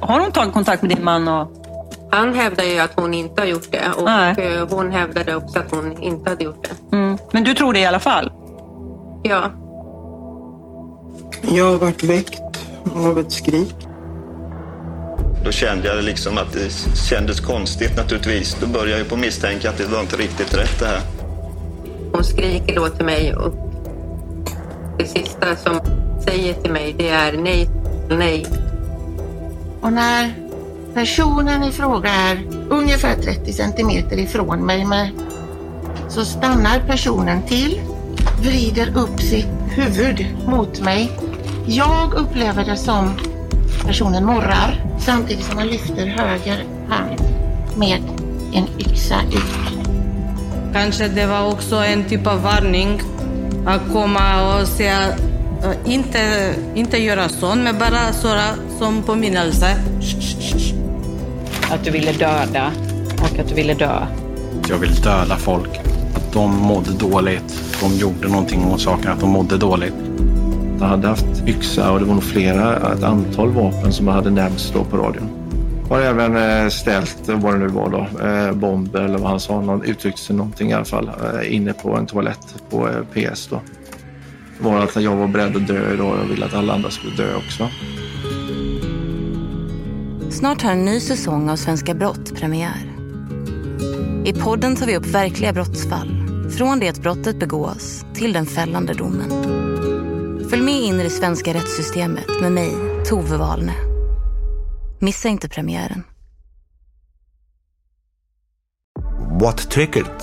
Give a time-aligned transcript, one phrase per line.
[0.00, 1.28] Har hon tagit kontakt med din man?
[1.28, 1.48] Och...
[2.10, 4.34] Han hävdar ju att hon inte har gjort det och Nej.
[4.38, 6.96] eh, hon hävdade också att hon inte hade gjort det.
[6.96, 7.18] Mm.
[7.32, 8.32] Men du tror det i alla fall?
[9.22, 9.50] Ja,
[11.42, 12.42] Jag har varit väckt
[12.94, 13.74] av ett skrik.
[15.44, 18.56] Då kände jag liksom att det kändes konstigt naturligtvis.
[18.60, 21.00] Då började jag på misstänka att det var inte riktigt rätt det här.
[22.12, 23.54] hon skriker då till mig och
[24.98, 25.80] det sista som
[26.24, 27.68] säger till mig det är nej,
[28.10, 28.46] nej.
[29.86, 30.34] Och när
[30.94, 35.10] personen i fråga är ungefär 30 centimeter ifrån mig med,
[36.08, 37.80] så stannar personen till,
[38.42, 41.10] vrider upp sitt huvud mot mig.
[41.66, 43.10] Jag upplever det som
[43.86, 47.20] personen morrar samtidigt som han lyfter höger hand
[47.76, 48.02] med
[48.54, 49.86] en yxa ut.
[50.72, 53.00] Kanske det var också en typ av varning
[53.66, 54.98] att komma och säga
[55.86, 58.44] inte, inte göra sånt, men bara såra
[58.78, 59.76] som påminnelse.
[61.70, 62.72] Att du ville döda
[63.18, 64.06] och att du ville dö.
[64.68, 65.80] Jag ville döda folk.
[66.14, 67.78] Att de mådde dåligt.
[67.80, 69.94] De gjorde någonting åt saken, att de mådde dåligt.
[70.80, 74.70] Jag hade haft yxa och det var nog flera, ett antal vapen som hade nämnts
[74.74, 75.28] då på radion.
[75.88, 79.60] Har även eh, ställt, vad det nu var då, eh, bomber eller vad han sa,
[79.60, 83.60] någon uttryckte sig någonting i alla fall, eh, inne på en toalett på PS då.
[84.58, 87.16] Var att jag var beredd att dö idag och jag ville att alla andra skulle
[87.16, 87.68] dö också.
[90.30, 92.92] Snart har en ny säsong av Svenska Brott premiär.
[94.24, 96.08] I podden tar vi upp verkliga brottsfall.
[96.58, 99.30] Från det att brottet begås till den fällande domen.
[100.50, 102.72] Följ med in i det svenska rättssystemet med mig,
[103.08, 103.74] Tove Wahlne.
[105.00, 106.04] Missa inte premiären.
[109.40, 110.22] What triggered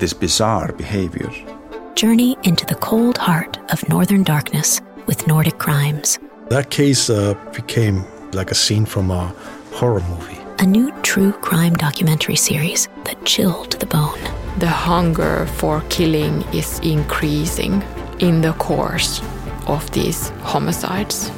[0.00, 1.61] this bizarre behavior?
[1.94, 6.18] Journey into the cold heart of Northern Darkness with Nordic Crimes.
[6.48, 9.34] That case uh, became like a scene from a
[9.72, 10.38] horror movie.
[10.58, 14.20] A new true crime documentary series that chilled to the bone.
[14.58, 17.82] The hunger for killing is increasing
[18.20, 19.22] in the course
[19.66, 21.30] of these homicides.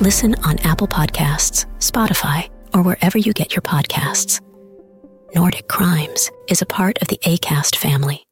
[0.00, 4.40] Listen on Apple Podcasts, Spotify, or wherever you get your podcasts.
[5.34, 8.23] Nordic Crimes is a part of the ACAST family.